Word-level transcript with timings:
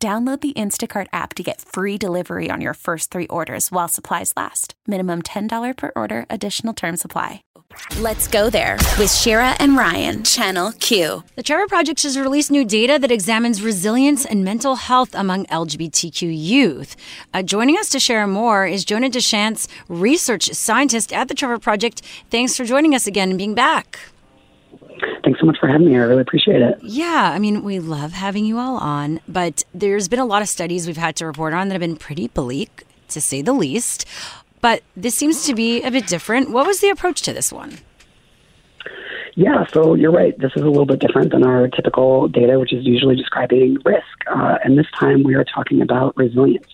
Download 0.00 0.40
the 0.40 0.52
Instacart 0.52 1.08
app 1.12 1.34
to 1.34 1.42
get 1.42 1.60
free 1.60 1.98
delivery 1.98 2.50
on 2.52 2.60
your 2.60 2.74
first 2.74 3.10
three 3.10 3.26
orders 3.26 3.72
while 3.72 3.88
supplies 3.88 4.32
last. 4.36 4.74
Minimum 4.86 5.22
$10 5.22 5.76
per 5.76 5.90
order, 5.96 6.24
additional 6.30 6.72
term 6.72 6.96
supply. 6.96 7.42
Let's 7.98 8.28
go 8.28 8.48
there 8.48 8.78
with 8.96 9.12
Shira 9.12 9.56
and 9.58 9.76
Ryan, 9.76 10.22
Channel 10.22 10.70
Q. 10.78 11.24
The 11.34 11.42
Trevor 11.42 11.66
Project 11.66 12.04
has 12.04 12.16
released 12.16 12.48
new 12.48 12.64
data 12.64 13.00
that 13.00 13.10
examines 13.10 13.60
resilience 13.60 14.24
and 14.24 14.44
mental 14.44 14.76
health 14.76 15.16
among 15.16 15.46
LGBTQ 15.46 16.32
youth. 16.32 16.94
Uh, 17.34 17.42
joining 17.42 17.76
us 17.76 17.88
to 17.88 17.98
share 17.98 18.24
more 18.28 18.68
is 18.68 18.84
Jonah 18.84 19.10
DeChants, 19.10 19.66
research 19.88 20.44
scientist 20.52 21.12
at 21.12 21.26
the 21.26 21.34
Trevor 21.34 21.58
Project. 21.58 22.02
Thanks 22.30 22.56
for 22.56 22.64
joining 22.64 22.94
us 22.94 23.08
again 23.08 23.30
and 23.30 23.38
being 23.38 23.56
back. 23.56 23.98
Thanks 25.24 25.40
so 25.40 25.46
much 25.46 25.58
for 25.58 25.68
having 25.68 25.86
me. 25.86 25.94
I 25.94 26.00
really 26.00 26.22
appreciate 26.22 26.62
it. 26.62 26.78
Yeah, 26.82 27.30
I 27.32 27.38
mean, 27.38 27.62
we 27.62 27.78
love 27.78 28.12
having 28.12 28.44
you 28.44 28.58
all 28.58 28.76
on, 28.76 29.20
but 29.28 29.64
there's 29.74 30.08
been 30.08 30.18
a 30.18 30.26
lot 30.26 30.42
of 30.42 30.48
studies 30.48 30.86
we've 30.86 30.96
had 30.96 31.16
to 31.16 31.26
report 31.26 31.54
on 31.54 31.68
that 31.68 31.74
have 31.74 31.80
been 31.80 31.96
pretty 31.96 32.28
bleak, 32.28 32.84
to 33.08 33.20
say 33.20 33.42
the 33.42 33.52
least. 33.52 34.06
But 34.60 34.82
this 34.96 35.14
seems 35.14 35.46
to 35.46 35.54
be 35.54 35.82
a 35.82 35.90
bit 35.90 36.06
different. 36.06 36.50
What 36.50 36.66
was 36.66 36.80
the 36.80 36.88
approach 36.88 37.22
to 37.22 37.32
this 37.32 37.52
one? 37.52 37.78
Yeah, 39.34 39.66
so 39.72 39.94
you're 39.94 40.10
right. 40.10 40.36
This 40.36 40.50
is 40.56 40.62
a 40.62 40.66
little 40.66 40.84
bit 40.84 40.98
different 40.98 41.30
than 41.30 41.44
our 41.44 41.68
typical 41.68 42.26
data, 42.26 42.58
which 42.58 42.72
is 42.72 42.84
usually 42.84 43.14
describing 43.14 43.78
risk. 43.84 44.02
Uh, 44.28 44.58
and 44.64 44.76
this 44.76 44.86
time 44.98 45.22
we 45.22 45.36
are 45.36 45.44
talking 45.44 45.80
about 45.80 46.16
resilience. 46.16 46.66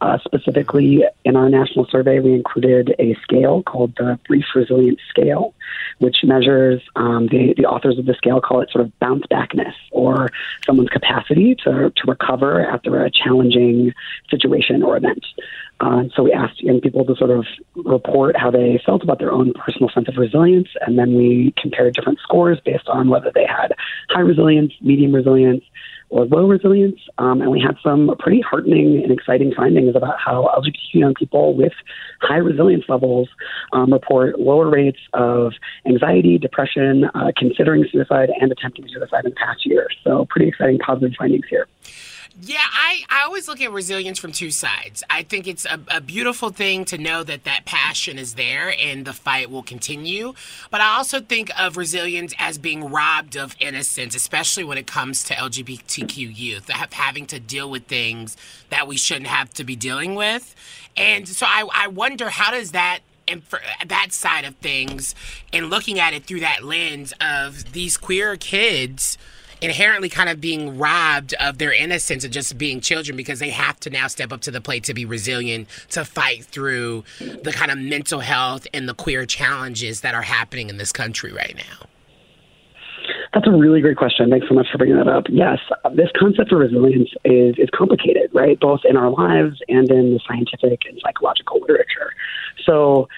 Uh, 0.00 0.18
specifically, 0.24 1.04
in 1.24 1.36
our 1.36 1.48
national 1.48 1.86
survey, 1.86 2.18
we 2.18 2.34
included 2.34 2.94
a 2.98 3.14
scale 3.22 3.62
called 3.62 3.94
the 3.96 4.18
Brief 4.26 4.44
Resilience 4.54 5.00
Scale, 5.08 5.54
which 5.98 6.16
measures 6.24 6.82
um, 6.96 7.28
the, 7.28 7.54
the 7.56 7.64
authors 7.64 7.98
of 7.98 8.06
the 8.06 8.14
scale 8.14 8.40
call 8.40 8.60
it 8.60 8.70
sort 8.70 8.84
of 8.84 8.98
bounce 8.98 9.24
backness 9.30 9.74
or 9.92 10.30
someone's 10.66 10.90
capacity 10.90 11.54
to, 11.64 11.92
to 11.96 12.02
recover 12.06 12.66
after 12.66 13.04
a 13.04 13.10
challenging 13.10 13.92
situation 14.30 14.82
or 14.82 14.96
event. 14.96 15.24
Uh, 15.80 16.04
so 16.14 16.22
we 16.22 16.32
asked 16.32 16.62
young 16.62 16.80
people 16.80 17.04
to 17.04 17.16
sort 17.16 17.30
of 17.30 17.44
report 17.74 18.36
how 18.36 18.50
they 18.50 18.80
felt 18.86 19.02
about 19.02 19.18
their 19.18 19.32
own 19.32 19.52
personal 19.52 19.90
sense 19.90 20.08
of 20.08 20.16
resilience, 20.16 20.68
and 20.86 20.98
then 20.98 21.14
we 21.14 21.52
compared 21.60 21.94
different 21.94 22.18
scores 22.20 22.58
based 22.64 22.88
on 22.88 23.08
whether 23.08 23.30
they 23.34 23.46
had 23.46 23.74
high 24.10 24.20
resilience, 24.20 24.72
medium 24.80 25.14
resilience, 25.14 25.64
or 26.14 26.26
low 26.26 26.46
resilience. 26.46 27.00
Um, 27.18 27.42
and 27.42 27.50
we 27.50 27.60
had 27.60 27.76
some 27.82 28.14
pretty 28.20 28.40
heartening 28.40 29.02
and 29.02 29.10
exciting 29.10 29.52
findings 29.52 29.96
about 29.96 30.14
how 30.24 30.48
LGBTQ 30.56 30.94
young 30.94 31.14
people 31.14 31.56
with 31.56 31.72
high 32.20 32.36
resilience 32.36 32.84
levels 32.88 33.28
um, 33.72 33.92
report 33.92 34.38
lower 34.38 34.70
rates 34.70 35.00
of 35.12 35.54
anxiety, 35.86 36.38
depression, 36.38 37.06
uh, 37.16 37.32
considering 37.36 37.84
suicide, 37.90 38.30
and 38.40 38.52
attempting 38.52 38.86
suicide 38.88 39.24
in 39.24 39.30
the 39.30 39.36
past 39.36 39.66
year. 39.66 39.88
So, 40.04 40.24
pretty 40.30 40.46
exciting 40.46 40.78
positive 40.78 41.14
findings 41.18 41.46
here. 41.50 41.66
I 43.08 43.24
always 43.24 43.48
look 43.48 43.60
at 43.60 43.72
resilience 43.72 44.18
from 44.18 44.32
two 44.32 44.50
sides. 44.50 45.02
I 45.10 45.22
think 45.22 45.46
it's 45.46 45.64
a, 45.66 45.80
a, 45.88 46.00
beautiful 46.00 46.50
thing 46.50 46.84
to 46.86 46.98
know 46.98 47.22
that 47.24 47.44
that 47.44 47.64
passion 47.64 48.18
is 48.18 48.34
there 48.34 48.74
and 48.78 49.04
the 49.04 49.12
fight 49.12 49.50
will 49.50 49.62
continue. 49.62 50.34
But 50.70 50.80
I 50.80 50.96
also 50.96 51.20
think 51.20 51.50
of 51.58 51.76
resilience 51.76 52.34
as 52.38 52.58
being 52.58 52.90
robbed 52.90 53.36
of 53.36 53.56
innocence, 53.60 54.14
especially 54.14 54.64
when 54.64 54.78
it 54.78 54.86
comes 54.86 55.24
to 55.24 55.34
LGBTQ 55.34 56.36
youth, 56.36 56.68
having 56.68 57.26
to 57.26 57.40
deal 57.40 57.70
with 57.70 57.86
things 57.86 58.36
that 58.70 58.86
we 58.86 58.96
shouldn't 58.96 59.28
have 59.28 59.52
to 59.54 59.64
be 59.64 59.76
dealing 59.76 60.14
with. 60.14 60.54
And 60.96 61.28
so 61.28 61.46
I, 61.46 61.66
I 61.72 61.88
wonder 61.88 62.28
how 62.28 62.50
does 62.50 62.72
that 62.72 63.00
and 63.26 63.42
for 63.42 63.60
that 63.86 64.12
side 64.12 64.44
of 64.44 64.54
things 64.56 65.14
and 65.52 65.70
looking 65.70 65.98
at 65.98 66.12
it 66.12 66.24
through 66.24 66.40
that 66.40 66.62
lens 66.62 67.14
of 67.20 67.72
these 67.72 67.96
queer 67.96 68.36
kids 68.36 69.16
inherently 69.60 70.08
kind 70.08 70.28
of 70.28 70.40
being 70.40 70.78
robbed 70.78 71.34
of 71.40 71.58
their 71.58 71.72
innocence 71.72 72.24
and 72.24 72.32
just 72.32 72.56
being 72.58 72.80
children 72.80 73.16
because 73.16 73.38
they 73.38 73.50
have 73.50 73.78
to 73.80 73.90
now 73.90 74.06
step 74.06 74.32
up 74.32 74.40
to 74.42 74.50
the 74.50 74.60
plate 74.60 74.84
to 74.84 74.94
be 74.94 75.04
resilient 75.04 75.68
to 75.90 76.04
fight 76.04 76.44
through 76.44 77.04
the 77.18 77.52
kind 77.52 77.70
of 77.70 77.78
mental 77.78 78.20
health 78.20 78.66
and 78.72 78.88
the 78.88 78.94
queer 78.94 79.26
challenges 79.26 80.00
that 80.02 80.14
are 80.14 80.22
happening 80.22 80.68
in 80.68 80.76
this 80.76 80.92
country 80.92 81.32
right 81.32 81.54
now? 81.56 81.86
That's 83.34 83.48
a 83.48 83.50
really 83.50 83.80
great 83.80 83.96
question. 83.96 84.30
Thanks 84.30 84.46
so 84.48 84.54
much 84.54 84.66
for 84.70 84.78
bringing 84.78 84.96
that 84.96 85.08
up. 85.08 85.24
Yes, 85.28 85.58
this 85.94 86.08
concept 86.18 86.52
of 86.52 86.58
resilience 86.60 87.10
is 87.24 87.56
is 87.58 87.68
complicated, 87.76 88.30
right? 88.32 88.58
Both 88.58 88.80
in 88.84 88.96
our 88.96 89.10
lives 89.10 89.58
and 89.68 89.90
in 89.90 90.14
the 90.14 90.20
scientific 90.26 90.82
and 90.88 91.00
psychological 91.04 91.60
literature. 91.60 92.14
So, 92.64 93.08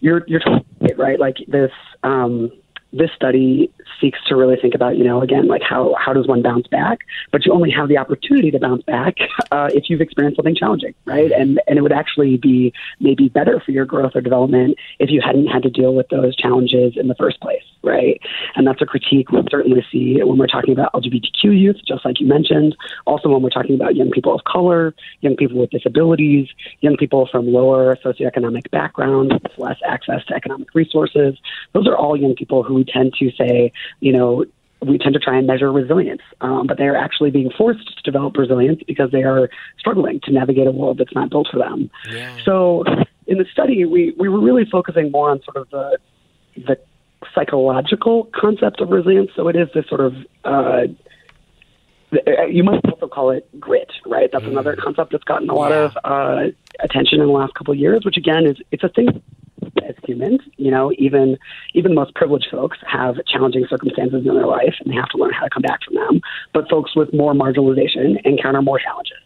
you're 0.00 0.24
you're 0.26 0.40
talking 0.40 0.64
right, 0.96 1.20
like 1.20 1.36
this. 1.46 1.70
Um, 2.02 2.50
this 2.96 3.10
study 3.14 3.70
seeks 4.00 4.18
to 4.26 4.36
really 4.36 4.56
think 4.56 4.74
about, 4.74 4.96
you 4.96 5.04
know, 5.04 5.22
again, 5.22 5.46
like 5.46 5.62
how, 5.62 5.94
how 5.98 6.12
does 6.12 6.26
one 6.26 6.42
bounce 6.42 6.66
back? 6.66 7.00
But 7.32 7.46
you 7.46 7.52
only 7.52 7.70
have 7.70 7.88
the 7.88 7.98
opportunity 7.98 8.50
to 8.50 8.58
bounce 8.58 8.82
back 8.82 9.16
uh, 9.50 9.70
if 9.72 9.88
you've 9.88 10.00
experienced 10.00 10.36
something 10.36 10.54
challenging, 10.54 10.94
right? 11.04 11.30
And, 11.32 11.60
and 11.66 11.78
it 11.78 11.82
would 11.82 11.92
actually 11.92 12.36
be 12.36 12.72
maybe 13.00 13.28
better 13.28 13.60
for 13.60 13.70
your 13.70 13.84
growth 13.84 14.12
or 14.14 14.20
development 14.20 14.78
if 14.98 15.10
you 15.10 15.20
hadn't 15.20 15.46
had 15.46 15.62
to 15.62 15.70
deal 15.70 15.94
with 15.94 16.08
those 16.08 16.36
challenges 16.36 16.94
in 16.96 17.08
the 17.08 17.14
first 17.14 17.40
place, 17.40 17.62
right? 17.82 18.20
And 18.54 18.66
that's 18.66 18.82
a 18.82 18.86
critique 18.86 19.30
we'll 19.30 19.44
certainly 19.50 19.84
see 19.90 20.22
when 20.22 20.38
we're 20.38 20.46
talking 20.46 20.72
about 20.72 20.92
LGBTQ 20.92 21.58
youth, 21.58 21.76
just 21.86 22.04
like 22.04 22.20
you 22.20 22.26
mentioned. 22.26 22.76
Also, 23.06 23.28
when 23.28 23.42
we're 23.42 23.50
talking 23.50 23.74
about 23.74 23.96
young 23.96 24.10
people 24.10 24.34
of 24.34 24.44
color, 24.44 24.94
young 25.20 25.36
people 25.36 25.58
with 25.58 25.70
disabilities, 25.70 26.48
young 26.80 26.96
people 26.96 27.28
from 27.30 27.52
lower 27.52 27.96
socioeconomic 27.96 28.70
backgrounds, 28.70 29.32
with 29.32 29.58
less 29.58 29.78
access 29.86 30.24
to 30.26 30.34
economic 30.34 30.74
resources. 30.74 31.36
Those 31.72 31.86
are 31.86 31.96
all 31.96 32.16
young 32.16 32.34
people 32.34 32.62
who 32.62 32.74
we 32.74 32.84
tend 32.86 33.14
to 33.18 33.30
say, 33.32 33.72
you 34.00 34.12
know, 34.12 34.44
we 34.82 34.98
tend 34.98 35.14
to 35.14 35.20
try 35.20 35.38
and 35.38 35.46
measure 35.46 35.72
resilience, 35.72 36.22
um, 36.40 36.66
but 36.66 36.76
they 36.78 36.84
are 36.84 36.96
actually 36.96 37.30
being 37.30 37.50
forced 37.56 37.96
to 37.96 38.02
develop 38.02 38.36
resilience 38.36 38.82
because 38.86 39.10
they 39.10 39.22
are 39.22 39.48
struggling 39.78 40.20
to 40.24 40.32
navigate 40.32 40.66
a 40.66 40.70
world 40.70 40.98
that's 40.98 41.14
not 41.14 41.30
built 41.30 41.48
for 41.50 41.58
them. 41.58 41.90
Yeah. 42.10 42.36
So, 42.44 42.84
in 43.26 43.38
the 43.38 43.46
study, 43.50 43.84
we, 43.84 44.14
we 44.18 44.28
were 44.28 44.40
really 44.40 44.64
focusing 44.70 45.10
more 45.10 45.30
on 45.30 45.42
sort 45.42 45.56
of 45.56 45.70
the 45.70 45.98
the 46.56 46.78
psychological 47.34 48.30
concept 48.34 48.80
of 48.80 48.90
resilience. 48.90 49.30
So 49.36 49.48
it 49.48 49.56
is 49.56 49.68
this 49.74 49.86
sort 49.88 50.00
of 50.00 50.14
uh, 50.44 50.86
you 52.48 52.62
might 52.62 52.84
also 52.84 53.08
call 53.08 53.30
it 53.30 53.48
grit, 53.58 53.90
right? 54.06 54.30
That's 54.32 54.44
mm. 54.44 54.52
another 54.52 54.76
concept 54.76 55.12
that's 55.12 55.24
gotten 55.24 55.50
a 55.50 55.54
lot 55.54 55.72
of 55.72 55.96
uh, 56.04 56.44
attention 56.80 57.20
in 57.20 57.26
the 57.26 57.32
last 57.32 57.54
couple 57.54 57.72
of 57.72 57.78
years. 57.78 58.04
Which 58.04 58.16
again 58.16 58.46
is 58.46 58.56
it's 58.70 58.84
a 58.84 58.88
thing 58.88 59.22
as 59.88 59.94
humans, 60.04 60.40
you 60.56 60.70
know, 60.70 60.92
even 60.98 61.38
even 61.74 61.94
most 61.94 62.14
privileged 62.14 62.48
folks 62.50 62.78
have 62.86 63.16
challenging 63.26 63.66
circumstances 63.68 64.26
in 64.26 64.34
their 64.34 64.46
life 64.46 64.74
and 64.80 64.92
they 64.92 64.96
have 64.96 65.08
to 65.10 65.18
learn 65.18 65.32
how 65.32 65.44
to 65.44 65.50
come 65.50 65.62
back 65.62 65.80
from 65.84 65.94
them. 65.94 66.20
But 66.52 66.68
folks 66.68 66.94
with 66.96 67.12
more 67.12 67.34
marginalization 67.34 68.20
encounter 68.24 68.62
more 68.62 68.78
challenges. 68.78 69.18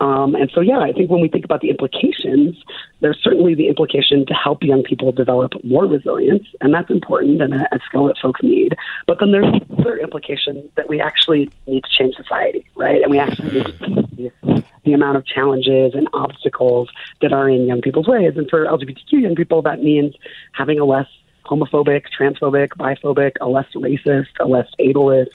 Um, 0.00 0.34
and 0.34 0.50
so, 0.54 0.60
yeah, 0.60 0.78
I 0.78 0.92
think 0.92 1.10
when 1.10 1.20
we 1.20 1.28
think 1.28 1.44
about 1.44 1.60
the 1.60 1.70
implications, 1.70 2.56
there's 3.00 3.18
certainly 3.22 3.54
the 3.54 3.68
implication 3.68 4.24
to 4.26 4.34
help 4.34 4.62
young 4.62 4.82
people 4.82 5.10
develop 5.10 5.52
more 5.64 5.86
resilience, 5.86 6.46
and 6.60 6.72
that's 6.72 6.90
important 6.90 7.42
and 7.42 7.54
a, 7.54 7.74
a 7.74 7.78
skill 7.86 8.06
that 8.06 8.16
folks 8.18 8.40
need. 8.42 8.76
But 9.06 9.18
then 9.18 9.32
there's 9.32 9.52
other 9.78 9.96
implication 9.98 10.70
that 10.76 10.88
we 10.88 11.00
actually 11.00 11.50
need 11.66 11.84
to 11.84 11.90
change 11.90 12.14
society, 12.14 12.64
right? 12.76 13.02
And 13.02 13.10
we 13.10 13.18
actually 13.18 13.50
need 13.50 14.32
to 14.44 14.64
the 14.84 14.94
amount 14.94 15.16
of 15.16 15.26
challenges 15.26 15.94
and 15.94 16.08
obstacles 16.14 16.88
that 17.20 17.32
are 17.32 17.48
in 17.48 17.66
young 17.66 17.80
people's 17.80 18.06
ways. 18.06 18.32
And 18.36 18.48
for 18.48 18.64
LGBTQ 18.64 19.12
young 19.12 19.34
people, 19.34 19.62
that 19.62 19.82
means 19.82 20.14
having 20.52 20.80
a 20.80 20.84
less 20.84 21.06
homophobic, 21.48 22.04
transphobic, 22.18 22.68
biphobic, 22.78 23.32
a 23.40 23.48
less 23.48 23.66
racist, 23.74 24.26
a 24.40 24.46
less 24.46 24.68
ableist 24.80 25.28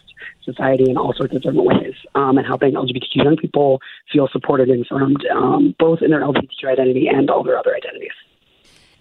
society 0.44 0.89
in 0.89 0.98
all 0.98 1.13
sorts 1.13 1.36
of 1.36 1.42
different 1.42 1.65
ways, 1.65 1.95
um, 2.15 2.38
and 2.38 2.45
helping 2.45 2.74
LGBTQ 2.74 3.15
young 3.15 3.38
people 3.38 3.81
feel 4.12 4.27
supported 4.31 4.69
and 4.69 4.86
affirmed, 4.86 5.25
um, 5.33 5.75
both 5.80 6.01
in 6.01 6.12
their 6.12 6.21
LGBTQ 6.21 6.71
identity 6.71 7.07
and 7.07 7.30
all 7.30 7.44
their 7.44 7.57
other 7.57 7.75
identities. 7.75 8.12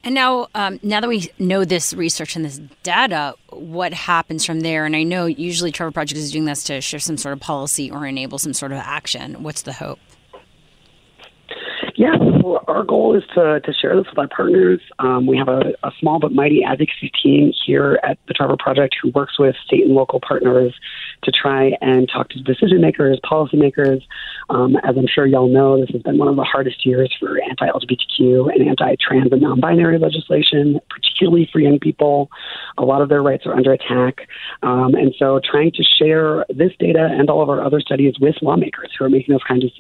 And 0.05 0.17
now, 0.17 0.49
um, 0.57 0.81
now 0.83 1.01
that 1.01 1.09
we 1.09 1.31
know 1.39 1.65
this 1.65 1.95
research 1.95 2.35
and 2.35 2.45
this 2.45 2.61
data, 2.83 3.35
what 3.51 3.93
happens 3.93 4.45
from 4.45 4.61
there? 4.61 4.85
And 4.85 4.97
I 4.97 5.05
know 5.05 5.27
usually 5.27 5.71
Trevor 5.71 5.93
Project 5.93 6.19
is 6.19 6.33
doing 6.33 6.45
this 6.45 6.65
to 6.65 6.81
shift 6.81 7.05
some 7.05 7.17
sort 7.17 7.35
of 7.35 7.41
policy 7.41 7.89
or 7.89 8.05
enable 8.05 8.39
some 8.39 8.53
sort 8.53 8.73
of 8.73 8.79
action. 8.79 9.45
What's 9.45 9.63
the 9.63 9.73
hope? 9.73 10.01
So 12.43 12.59
our 12.67 12.83
goal 12.83 13.17
is 13.17 13.23
to, 13.35 13.61
to 13.61 13.73
share 13.73 13.97
this 13.97 14.07
with 14.11 14.19
our 14.19 14.27
partners. 14.27 14.81
Um, 14.99 15.27
we 15.27 15.37
have 15.39 15.49
a, 15.49 15.75
a, 15.85 15.93
small 16.01 16.19
but 16.19 16.33
mighty 16.33 16.65
advocacy 16.65 17.13
team 17.23 17.53
here 17.65 18.01
at 18.03 18.19
the 18.27 18.35
Trevor 18.35 18.57
Project 18.59 18.97
who 19.01 19.11
works 19.11 19.39
with 19.39 19.55
state 19.65 19.85
and 19.85 19.95
local 19.95 20.21
partners 20.21 20.75
to 21.23 21.31
try 21.31 21.77
and 21.81 22.09
talk 22.13 22.31
to 22.31 22.41
decision 22.41 22.81
makers, 22.81 23.21
policymakers. 23.25 24.03
Um, 24.51 24.77
as 24.83 24.97
I'm 24.97 25.07
sure 25.07 25.25
y'all 25.25 25.49
know, 25.49 25.81
this 25.81 25.91
has 25.91 26.03
been 26.03 26.19
one 26.19 26.27
of 26.27 26.35
the 26.35 26.43
hardest 26.43 26.85
years 26.85 27.15
for 27.21 27.41
anti 27.49 27.69
LGBTQ 27.69 28.53
and 28.53 28.69
anti 28.69 28.97
trans 29.01 29.31
and 29.31 29.41
non 29.41 29.61
binary 29.61 29.99
legislation, 29.99 30.81
particularly 30.91 31.49
for 31.53 31.61
young 31.61 31.79
people. 31.79 32.29
A 32.77 32.85
lot 32.85 33.03
of 33.03 33.09
their 33.09 33.23
rights 33.23 33.47
are 33.47 33.55
under 33.55 33.73
attack. 33.73 34.27
Um, 34.65 34.95
and 34.95 35.15
so 35.17 35.41
trying 35.49 35.71
to 35.73 35.85
share 35.85 36.45
this 36.49 36.73
data 36.81 37.09
and 37.13 37.31
all 37.31 37.41
of 37.41 37.49
our 37.49 37.65
other 37.65 37.81
studies 37.81 38.15
with 38.21 38.35
lawmakers 38.43 38.91
who 38.99 39.05
are 39.05 39.11
making 39.11 39.33
those 39.33 39.45
kinds 39.47 39.65
of 39.65 39.71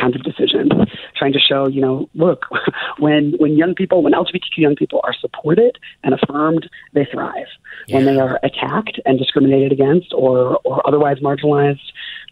kinds 0.00 0.16
of 0.16 0.22
decisions, 0.22 0.70
trying 1.16 1.32
to 1.32 1.38
show, 1.38 1.66
you 1.66 1.80
know, 1.80 2.08
look, 2.14 2.46
when 2.98 3.34
when 3.38 3.56
young 3.56 3.74
people, 3.74 4.02
when 4.02 4.12
LGBTQ 4.12 4.58
young 4.58 4.76
people 4.76 5.00
are 5.04 5.14
supported 5.14 5.78
and 6.02 6.14
affirmed, 6.14 6.68
they 6.92 7.04
thrive. 7.04 7.46
Yeah. 7.86 7.96
When 7.96 8.06
they 8.06 8.18
are 8.18 8.40
attacked 8.42 9.00
and 9.04 9.18
discriminated 9.18 9.72
against 9.72 10.12
or 10.12 10.58
or 10.64 10.86
otherwise 10.86 11.18
marginalized, 11.18 11.80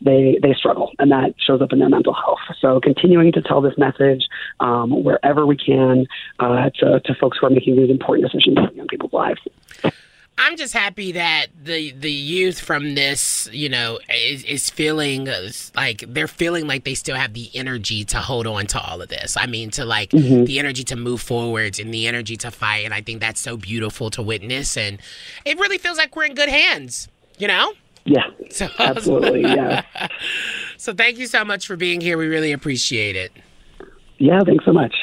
they 0.01 0.39
they 0.43 0.55
struggle, 0.55 0.93
and 0.99 1.11
that 1.11 1.35
shows 1.39 1.61
up 1.61 1.73
in 1.73 1.79
their 1.79 1.89
mental 1.89 2.15
health. 2.15 2.39
So, 2.61 2.81
continuing 2.81 3.33
to 3.33 3.43
tell 3.43 3.61
this 3.61 3.77
message 3.79 4.25
um, 4.61 5.03
wherever 5.05 5.47
we 5.47 5.57
can 5.57 6.07
uh, 6.39 6.71
to 6.81 7.01
to 7.01 7.15
folks 7.15 7.39
who 7.41 7.47
are 7.47 7.51
making 7.51 7.77
these 7.77 7.91
important 7.91 8.31
decisions 8.31 8.59
in 8.59 8.77
young 8.77 8.87
people's 8.89 9.13
lives. 9.13 9.41
I'm 10.39 10.57
just 10.57 10.73
happy 10.73 11.13
that 11.13 11.49
the 11.63 11.91
the 11.93 12.11
youth 12.11 12.61
from 12.61 12.95
this, 12.95 13.49
you 13.53 13.69
know, 13.69 13.99
is, 14.15 14.45
is 14.45 14.71
feeling 14.71 15.29
like 15.75 16.05
they're 16.07 16.29
feeling 16.29 16.67
like 16.67 16.85
they 16.85 16.95
still 16.95 17.17
have 17.17 17.35
the 17.35 17.51
energy 17.55 18.05
to 18.05 18.19
hold 18.19 18.47
on 18.47 18.67
to 18.69 18.81
all 18.81 19.03
of 19.03 19.09
this. 19.09 19.37
I 19.37 19.47
mean, 19.47 19.71
to 19.73 19.85
like 19.85 20.11
mm-hmm. 20.11 20.45
the 20.45 20.59
energy 20.59 20.85
to 20.85 20.97
move 20.97 21.21
forwards 21.21 21.79
and 21.79 21.93
the 21.93 22.07
energy 22.07 22.37
to 22.39 22.51
fight. 22.51 22.85
And 22.85 22.95
I 22.95 23.01
think 23.01 23.21
that's 23.21 23.41
so 23.41 23.57
beautiful 23.57 24.11
to 24.11 24.23
witness. 24.23 24.77
And 24.77 25.01
it 25.45 25.59
really 25.59 25.79
feels 25.79 25.99
like 25.99 26.15
we're 26.15 26.25
in 26.25 26.35
good 26.35 26.49
hands, 26.49 27.09
you 27.39 27.49
know? 27.49 27.73
Yeah. 28.05 28.25
So, 28.51 28.67
absolutely. 28.79 29.43
Yeah. 29.43 29.83
so 30.79 30.95
thank 30.95 31.19
you 31.19 31.27
so 31.27 31.45
much 31.45 31.67
for 31.67 31.77
being 31.77 32.01
here. 32.01 32.17
We 32.17 32.29
really 32.29 32.53
appreciate 32.53 33.15
it. 33.15 33.31
Yeah, 34.17 34.41
thanks 34.43 34.65
so 34.65 34.73
much. 34.73 34.95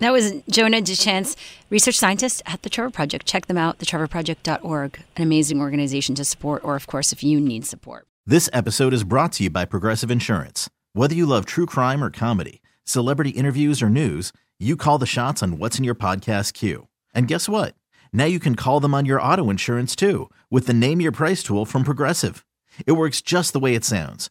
That 0.00 0.12
was 0.12 0.32
Jonah 0.48 0.80
DeChants, 0.80 1.36
research 1.68 1.98
scientist 1.98 2.40
at 2.46 2.62
the 2.62 2.70
Trevor 2.70 2.88
Project. 2.88 3.26
Check 3.26 3.46
them 3.46 3.58
out, 3.58 3.78
thetrevorproject.org, 3.78 4.98
an 5.16 5.22
amazing 5.22 5.60
organization 5.60 6.14
to 6.14 6.24
support, 6.24 6.64
or, 6.64 6.74
of 6.74 6.86
course, 6.86 7.12
if 7.12 7.22
you 7.22 7.38
need 7.38 7.66
support. 7.66 8.06
This 8.26 8.48
episode 8.54 8.94
is 8.94 9.04
brought 9.04 9.32
to 9.32 9.44
you 9.44 9.50
by 9.50 9.66
Progressive 9.66 10.10
Insurance. 10.10 10.70
Whether 10.94 11.14
you 11.14 11.26
love 11.26 11.44
true 11.44 11.66
crime 11.66 12.02
or 12.02 12.10
comedy, 12.10 12.62
celebrity 12.82 13.30
interviews 13.30 13.82
or 13.82 13.90
news, 13.90 14.32
you 14.58 14.74
call 14.74 14.96
the 14.96 15.04
shots 15.04 15.42
on 15.42 15.58
what's 15.58 15.76
in 15.76 15.84
your 15.84 15.94
podcast 15.94 16.54
queue. 16.54 16.88
And 17.14 17.28
guess 17.28 17.46
what? 17.46 17.74
Now 18.10 18.24
you 18.24 18.40
can 18.40 18.54
call 18.54 18.80
them 18.80 18.94
on 18.94 19.04
your 19.04 19.20
auto 19.20 19.50
insurance 19.50 19.94
too 19.94 20.30
with 20.48 20.66
the 20.66 20.72
Name 20.72 21.02
Your 21.02 21.12
Price 21.12 21.42
tool 21.42 21.66
from 21.66 21.84
Progressive. 21.84 22.46
It 22.86 22.92
works 22.92 23.20
just 23.20 23.52
the 23.52 23.60
way 23.60 23.74
it 23.74 23.84
sounds 23.84 24.30